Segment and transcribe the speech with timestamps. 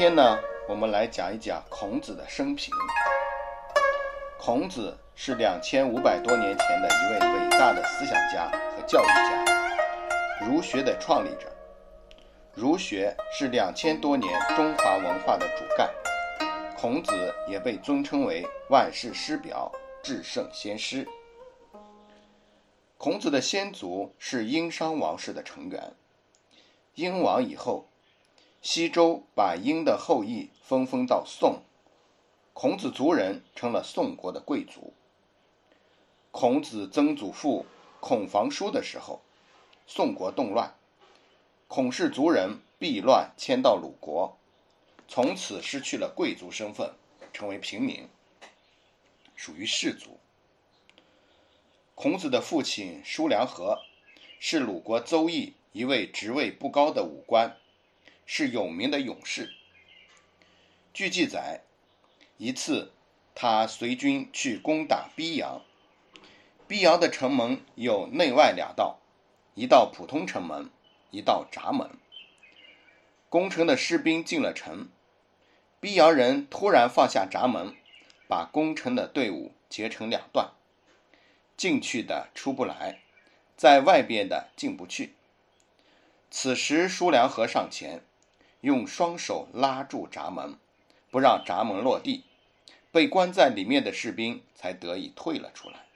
[0.00, 2.72] 今天呢，我们来讲一讲孔子的生平。
[4.38, 9.44] 孔子是两千五百多年前的一位伟大的思想家和教育家，
[10.46, 11.52] 儒学的创立者。
[12.54, 15.90] 儒学是两千多年中华文化的主干，
[16.78, 17.12] 孔子
[17.46, 19.70] 也被尊称为万世师表、
[20.02, 21.06] 至圣先师。
[22.96, 25.92] 孔子的先祖是殷商王室的成员。
[26.94, 27.89] 殷王以后，
[28.62, 31.62] 西周把殷的后裔分封到宋，
[32.52, 34.92] 孔子族人成了宋国的贵族。
[36.30, 37.64] 孔子曾祖父
[38.00, 39.22] 孔房叔的时候，
[39.86, 40.74] 宋国动乱，
[41.68, 44.36] 孔氏族人避乱迁到鲁国，
[45.08, 46.92] 从此失去了贵族身份，
[47.32, 48.06] 成为平民，
[49.34, 50.20] 属于士族。
[51.94, 53.78] 孔子的父亲叔梁纥
[54.38, 57.56] 是鲁国邹邑一位职位不高的武官，
[58.32, 59.52] 是有名的勇士。
[60.94, 61.62] 据记载，
[62.36, 62.92] 一次
[63.34, 65.62] 他随军去攻打逼阳，
[66.68, 69.00] 逼阳的城门有内外两道，
[69.56, 70.70] 一道普通城门，
[71.10, 71.90] 一道闸门。
[73.28, 74.88] 攻城的士兵进了城，
[75.80, 77.74] 逼阳人突然放下闸门，
[78.28, 80.52] 把攻城的队伍截成两段。
[81.56, 83.00] 进去的出不来，
[83.56, 85.16] 在外边的进不去。
[86.30, 88.04] 此时，叔良和上前，
[88.60, 90.58] 用双手拉住闸门，
[91.10, 92.24] 不让闸门落地，
[92.90, 95.86] 被关在里面的士兵才得以退了出来。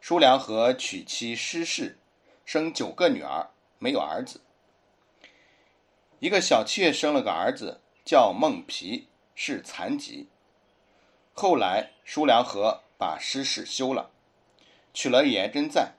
[0.00, 1.98] 叔梁纥娶妻施氏，
[2.44, 4.40] 生九个女儿，没有儿子。
[6.18, 10.28] 一个小妾生了个儿子，叫孟皮，是残疾。
[11.32, 12.80] 后来，叔梁纥。
[13.00, 14.10] 把失事休了，
[14.92, 15.94] 娶了颜真赞。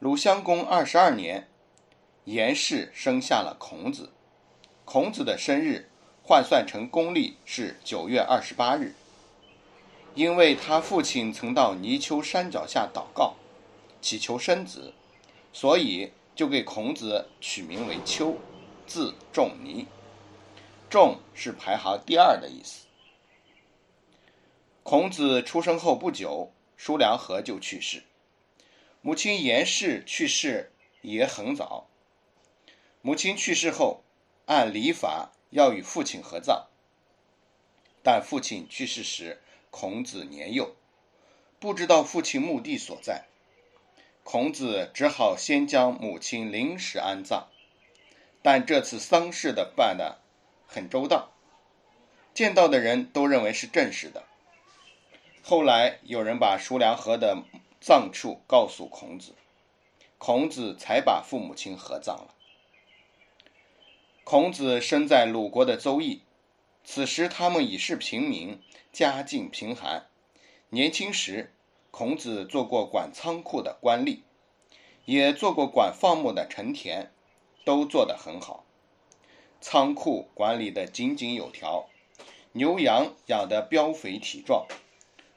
[0.00, 1.48] 鲁襄公二十二年，
[2.24, 4.10] 颜氏生下了孔子。
[4.84, 5.88] 孔子的生日
[6.22, 8.94] 换算成公历是九月二十八日。
[10.14, 13.36] 因为他父亲曾到泥丘山脚下祷告，
[14.02, 14.92] 祈求生子，
[15.54, 18.36] 所以就给孔子取名为丘，
[18.86, 19.86] 字仲尼。
[20.90, 22.86] 仲是排行第二的意思。
[24.82, 28.02] 孔子出生后不久，叔梁纥就去世。
[29.00, 31.88] 母亲颜氏去世也很早。
[33.04, 34.04] 母亲去世后，
[34.46, 36.68] 按礼法要与父亲合葬。
[38.00, 40.76] 但父亲去世时，孔子年幼，
[41.58, 43.24] 不知道父亲墓地所在。
[44.22, 47.48] 孔子只好先将母亲临时安葬。
[48.40, 50.20] 但这次丧事的办得
[50.68, 51.32] 很周到，
[52.32, 54.22] 见到的人都认为是正式的。
[55.42, 57.42] 后来有人把叔梁纥的
[57.80, 59.34] 葬处告诉孔子，
[60.18, 62.34] 孔子才把父母亲合葬了。
[64.24, 66.22] 孔子生在鲁国的邹邑，
[66.84, 68.60] 此时他们已是平民，
[68.92, 70.06] 家境贫寒。
[70.70, 71.52] 年轻时，
[71.90, 74.20] 孔子做过管仓库的官吏，
[75.04, 77.12] 也做过管放牧的陈田，
[77.64, 78.64] 都做得很好。
[79.60, 81.88] 仓库管理得井井有条，
[82.52, 84.66] 牛羊养得膘肥体壮。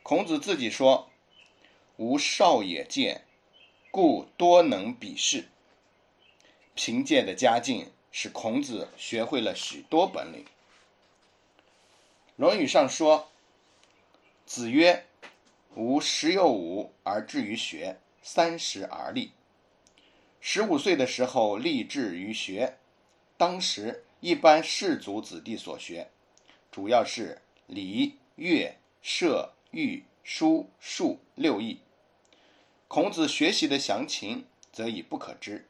[0.04, 1.10] 孔子自己说
[1.98, 3.26] ：“吾少也见，
[3.90, 5.50] 故多能比视。”
[6.76, 10.46] 贫贱的家境使孔子学会了许多本领。
[12.38, 13.30] 《论语》上说
[14.48, 15.06] ：“子曰
[15.76, 19.34] ：‘吾十有五而志于学，三十而立。’
[20.40, 22.78] 十五岁的时候立志于学，
[23.36, 26.10] 当时一般士族子弟所学，
[26.72, 31.82] 主要是礼、乐、射。”御书数六艺，
[32.88, 35.68] 孔子学习的详情则已不可知。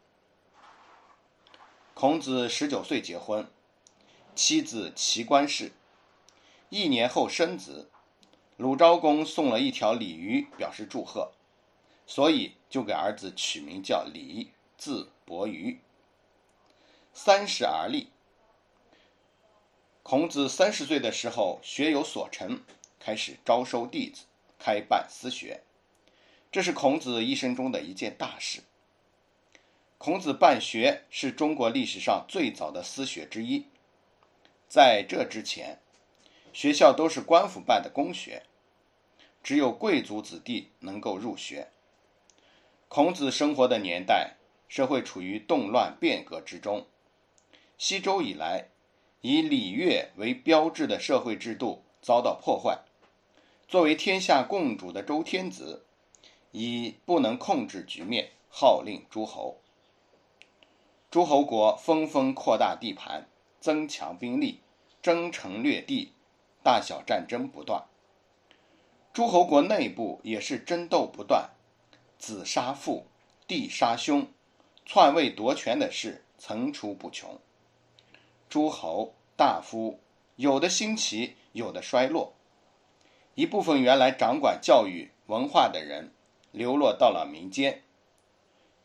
[1.95, 3.47] 孔子十九岁结婚，
[4.36, 5.71] 妻子齐观氏，
[6.68, 7.89] 一年后生子，
[8.57, 11.31] 鲁昭公送了一条鲤鱼表示祝贺，
[12.06, 15.80] 所以就给儿子取名叫李，字伯鱼。
[17.13, 18.09] 三十而立，
[20.03, 22.62] 孔子三十岁的时候学有所成。
[23.00, 24.25] 开始招收弟子，
[24.59, 25.62] 开办私学，
[26.51, 28.63] 这是孔子一生中的一件大事。
[30.06, 33.66] 孔子办学是中国历史上最早的私学之一。
[34.68, 35.80] 在这之前，
[36.54, 38.44] 学校都是官府办的公学，
[39.42, 41.69] 只有贵族子弟能够入学。
[42.88, 44.36] 孔子生活的年代，
[44.68, 46.86] 社会处于动乱变革之中。
[47.80, 48.68] 西周以来，
[49.22, 52.78] 以礼乐为标志的社会制度遭到破坏。
[53.68, 55.84] 作为天下共主的周天子，
[56.51, 59.62] 已不能控制局面，号令诸侯。
[61.15, 63.25] 诸侯国纷纷扩大地盘，
[63.62, 64.59] 增强兵力，
[65.01, 66.12] 征城掠地，
[66.62, 67.85] 大小战争不断。
[69.13, 71.51] 诸侯国内部也是争斗不断，
[72.19, 73.07] 子杀父，
[73.47, 74.27] 弟杀兄，
[74.85, 77.39] 篡位夺权的事层出不穷。
[78.50, 80.01] 诸侯大夫
[80.35, 82.33] 有的兴起，有的衰落。
[83.35, 86.12] 一部分原来掌管教育文化的人
[86.51, 87.83] 流落到了民间，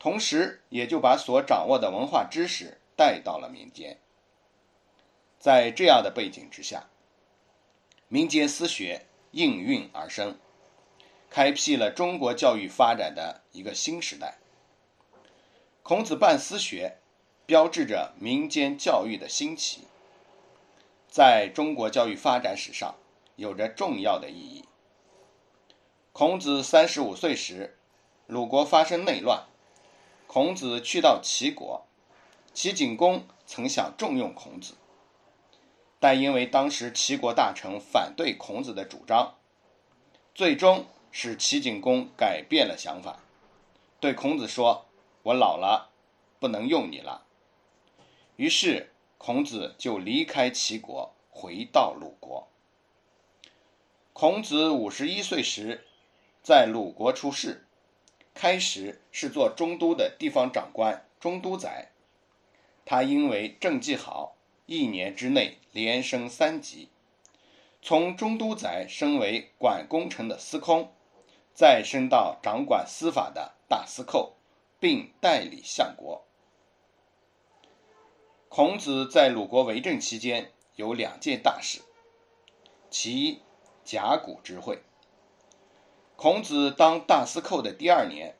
[0.00, 4.00] 同时也就把所掌握的文化知识带到了民间。
[5.38, 6.88] 在这样的背景之下，
[8.08, 10.36] 民间私学应运而生，
[11.30, 14.38] 开辟了中国教育发展的一个新时代。
[15.84, 16.98] 孔子办私学，
[17.46, 19.86] 标志着民间教育的兴起，
[21.08, 22.96] 在中国教育发展史上。
[23.36, 24.66] 有着重要的意义。
[26.12, 27.78] 孔子三十五岁时，
[28.26, 29.46] 鲁国发生内乱，
[30.32, 31.88] 孔子去到齐国，
[32.54, 34.74] 齐景公曾想重用孔子，
[35.98, 39.34] 但因为当时齐国大臣反对孔子的主张，
[40.32, 43.18] 最终使齐景公改变了想法，
[43.98, 44.86] 对孔子说
[45.24, 45.90] ：“我老了，
[46.38, 47.26] 不能用你了。”
[48.38, 52.46] 于是孔子就离开齐国，回到鲁国。
[54.12, 55.88] 孔子五十一岁时，
[56.40, 57.66] 在鲁国出世，
[58.34, 61.90] 开始是做中都的地方长官，中都宰。
[62.84, 64.36] 他因为政绩好，
[64.66, 66.88] 一年之内连升三级，
[67.82, 70.92] 从中都宰升为管工程的司空，
[71.54, 74.36] 再升到掌管司法的大司寇，
[74.78, 76.24] 并代理相国。
[78.48, 81.82] 孔子在鲁国为政期间有两件大事，
[82.90, 83.42] 其一。
[83.82, 84.78] 甲骨之会。
[86.22, 88.36] 孔子当大司寇的第二年，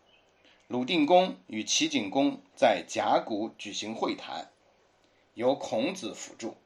[0.68, 4.50] 鲁定公与齐景公在甲骨举行会谈，
[5.32, 6.58] 由孔子辅助。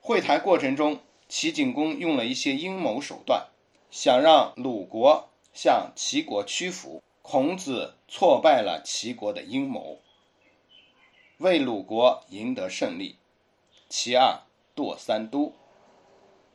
[0.00, 3.48] 会谈过程中，齐景公用了一些阴谋手段，
[3.90, 7.02] 想让鲁国向齐国屈服。
[7.20, 10.00] 孔子挫败了齐国的阴谋，
[11.36, 13.18] 为鲁国赢得胜利。
[13.90, 14.40] 其二，
[14.74, 15.52] 堕三都。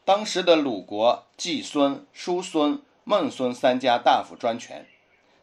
[0.04, 4.86] 当时的鲁国季孙、叔孙、孟孙三家大夫专权，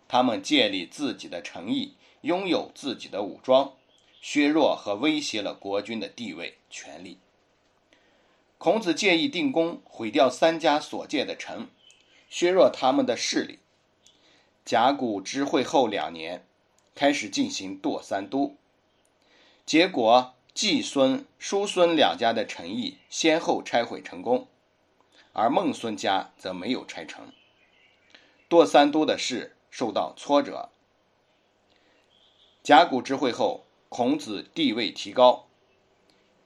[0.07, 3.73] 他们建立自己的城邑，拥有自己的武装，
[4.21, 7.21] 削弱和威胁了国君的地位、权力。
[8.59, 11.69] 孔子建议定公毁掉三家所建的城，
[12.29, 13.61] 削弱他们的势力。
[14.67, 16.47] 甲骨知会后两年，
[16.95, 18.59] 开始进行堕三都，
[19.65, 24.49] 结果季孙、叔孙两家的城邑先后拆毁成功。
[25.33, 27.33] 而孟孙家则没有拆成，
[28.55, 30.71] 堕三都的事受到挫折。
[32.63, 35.49] 甲骨之会后，孔子地位提高，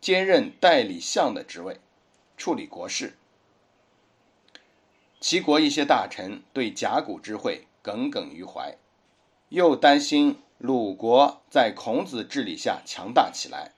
[0.00, 1.78] 兼任代理相的职位，
[2.38, 3.18] 处理国事。
[5.20, 8.78] 齐国一些大臣对甲骨之会耿耿于怀，
[9.50, 13.74] 又担心鲁国在孔子治理下强大起来，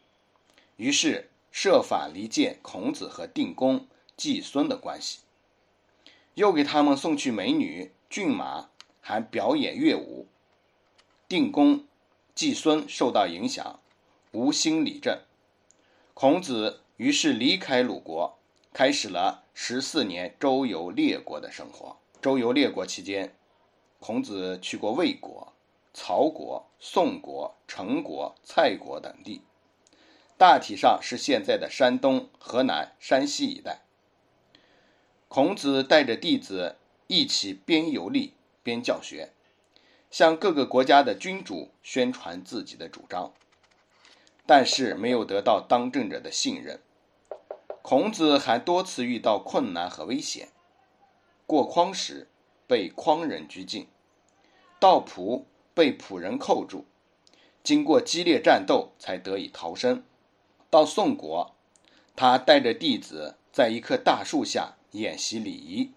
[0.76, 3.88] 于是设法离间孔子和定公。
[4.16, 5.20] 季孙的关系，
[6.40, 8.70] 又给他们送去美女、骏马，
[9.02, 10.26] 还表演乐舞。
[11.28, 11.84] 定公、
[12.34, 13.78] 季孙受到影响，
[14.32, 15.18] 无心理政。
[16.14, 18.38] 孔子于是离开鲁国，
[18.72, 21.98] 开始了十四年周游列国的生活。
[22.22, 23.34] 周游列国期间，
[23.98, 25.52] 孔子去过魏国、
[25.92, 29.42] 曹国、宋国、陈国、蔡国等地，
[30.38, 33.82] 大体上是现在的山东、河南、山西一带。
[35.30, 36.74] 孔子带着弟子
[37.06, 38.34] 一起边游历
[38.64, 39.30] 边教学，
[40.10, 43.32] 向各个国家的君主宣传自己的主张，
[44.44, 46.80] 但是没有得到当政者的信任。
[47.80, 50.48] 孔子还多次遇到困难和危险，
[51.46, 52.26] 过匡时
[52.66, 53.86] 被匡人拘禁，
[54.80, 56.86] 到蒲被蒲人扣住，
[57.62, 60.02] 经过激烈战斗才得以逃生。
[60.68, 61.54] 到宋国，
[62.16, 64.74] 他带着弟子在一棵大树下。
[64.92, 65.92] 演习礼仪，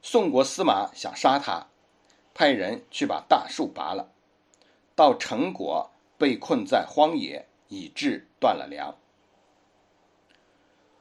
[0.00, 1.66] 宋国司马想杀他，
[2.34, 4.12] 派人去把大树拔了。
[4.94, 8.96] 到陈国被困在荒野，以致断了粮。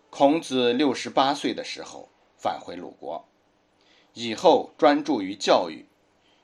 [0.09, 3.27] 孔子六十八岁的时候返回鲁国，
[4.13, 5.85] 以后专注于教育，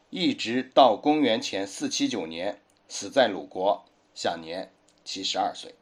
[0.10, 4.72] 一直到公元前四七九年死在鲁国，享年
[5.04, 5.76] 七十二岁。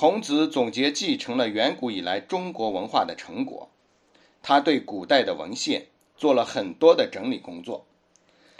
[0.00, 3.68] 孔子总结继承了远古以来中国文化的成果，
[4.40, 7.84] 他对古代的文献做了很多的整理工作。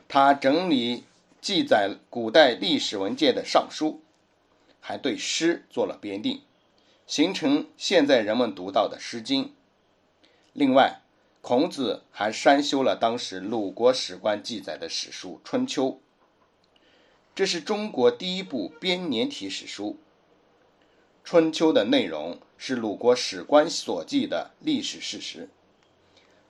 [0.08, 1.04] 他整理
[1.40, 4.02] 记载古代历史文件的尚书，
[4.80, 6.42] 还对诗做了编定，
[7.06, 9.44] 形成现在人们读到的《诗经》。
[10.52, 11.02] 另外，
[11.40, 15.86] 孔子还删修了当时鲁国史官记载的史书《春秋》，
[17.36, 20.00] 这是中国第一部编年体史书。
[21.30, 25.50] 《春秋》的内容是鲁国史官所记的历史事实，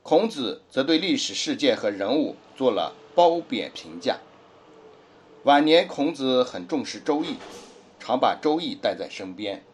[0.05, 4.21] 孔子则对历史事件和人物做了褒贬评价。
[5.43, 7.31] 晚年，孔子很重视《周易》，
[7.99, 9.65] 常把《周易》带在身边，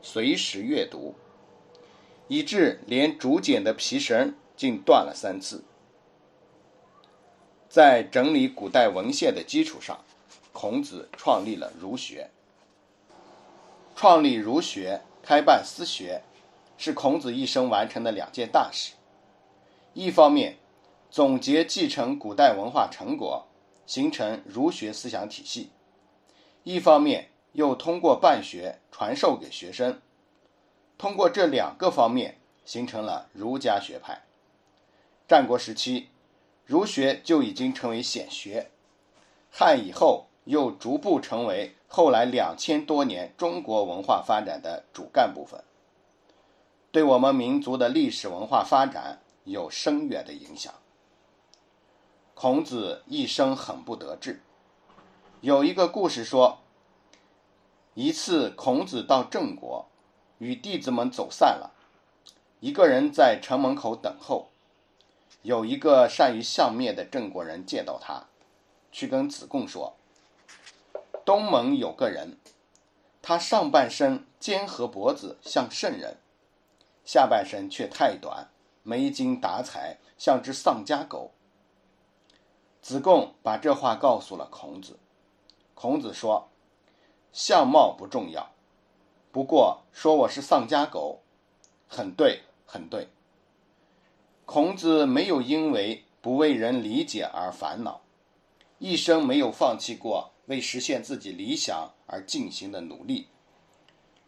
[0.00, 1.16] 随时阅读，
[2.28, 5.64] 以致连竹简的皮绳竟断了三次。
[7.68, 10.04] 在整理古代文献的基础上，
[10.52, 12.30] 孔子创立了儒学。
[14.02, 16.24] 创立儒学、开办私学，
[16.76, 18.94] 是孔子一生完成的两件大事。
[19.94, 20.58] 一方面，
[21.08, 23.46] 总结继承古代文化成果。
[23.86, 25.70] 形成儒学思想体系，
[26.64, 30.02] 一方面又通过办学传授给学生，
[30.98, 34.22] 通过这两个方面形成了儒家学派。
[35.28, 36.08] 战国时期，
[36.66, 38.72] 儒学就已经成为显学，
[39.48, 45.62] 汉以后又逐步成为后来两千多年中国文化发展的主干部分，
[46.90, 50.72] 对我们民族的历史文化发展有深远的影响。
[52.34, 54.42] 孔子一生很不得志。
[55.40, 56.58] 有一个故事说，
[57.94, 59.86] 一次孔子到郑国，
[60.38, 61.72] 与弟子们走散了，
[62.60, 64.48] 一个人在城门口等候。
[65.42, 68.26] 有一个善于相面的郑国人见到他，
[68.92, 69.96] 去跟子贡说
[71.24, 72.38] ：“东盟有个人，
[73.20, 76.18] 他上半身肩和脖子像圣人，
[77.04, 78.50] 下半身却太短，
[78.82, 81.32] 没精打采，像只丧家狗。”
[82.82, 84.98] 子贡把这话告诉了孔子。
[85.74, 86.48] 孔子说
[87.32, 88.50] ：“相貌不重要，
[89.30, 91.22] 不过说我是丧家狗，
[91.86, 93.08] 很对，很对。”
[94.44, 98.00] 孔子没有因为不为人理解而烦恼，
[98.78, 103.22] 一生没有放弃过为实现自己理想而进行的努力。《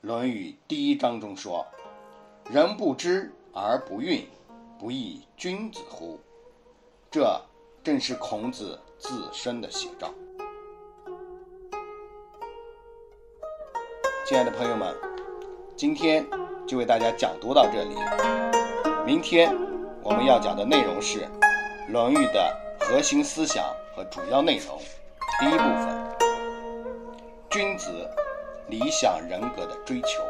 [0.00, 1.66] 论语》第一章中说
[2.50, 4.25] ：“人不知而不愠，
[4.78, 6.21] 不亦君子乎？”
[7.11, 7.40] 这。
[7.85, 10.11] 正是孔子自身的写照。
[14.26, 14.97] 亲爱的朋友们，
[15.76, 16.26] 今天
[16.66, 17.94] 就为大家讲读到这里。
[19.04, 19.54] 明天
[20.02, 21.28] 我们要讲的内容是
[21.92, 23.62] 《论语》的核心思想
[23.94, 24.80] 和主要内容。
[25.41, 26.17] 第一部分：
[27.50, 27.91] 君子
[28.69, 30.23] 理想人格的追求。